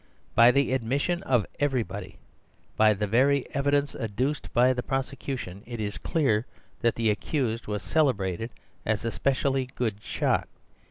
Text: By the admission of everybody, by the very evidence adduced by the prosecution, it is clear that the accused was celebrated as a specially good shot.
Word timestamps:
By 0.33 0.49
the 0.49 0.73
admission 0.73 1.21
of 1.21 1.45
everybody, 1.59 2.17
by 2.75 2.95
the 2.95 3.05
very 3.05 3.45
evidence 3.53 3.93
adduced 3.95 4.51
by 4.51 4.73
the 4.73 4.81
prosecution, 4.81 5.61
it 5.67 5.79
is 5.79 5.99
clear 5.99 6.47
that 6.79 6.95
the 6.95 7.11
accused 7.11 7.67
was 7.67 7.83
celebrated 7.83 8.49
as 8.83 9.05
a 9.05 9.11
specially 9.11 9.69
good 9.75 10.01
shot. 10.01 10.47